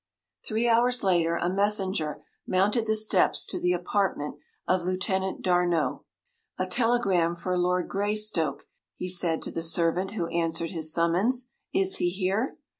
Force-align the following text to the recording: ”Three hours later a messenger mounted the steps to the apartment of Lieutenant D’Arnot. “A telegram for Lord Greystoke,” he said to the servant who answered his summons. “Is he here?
”Three 0.47 0.67
hours 0.67 1.03
later 1.03 1.35
a 1.35 1.47
messenger 1.47 2.23
mounted 2.47 2.87
the 2.87 2.95
steps 2.95 3.45
to 3.45 3.59
the 3.59 3.73
apartment 3.73 4.35
of 4.67 4.81
Lieutenant 4.81 5.43
D’Arnot. 5.43 6.01
“A 6.57 6.65
telegram 6.65 7.35
for 7.35 7.55
Lord 7.55 7.87
Greystoke,” 7.87 8.63
he 8.95 9.07
said 9.07 9.43
to 9.43 9.51
the 9.51 9.61
servant 9.61 10.13
who 10.13 10.25
answered 10.29 10.71
his 10.71 10.91
summons. 10.91 11.49
“Is 11.71 11.97
he 11.97 12.09
here? 12.09 12.57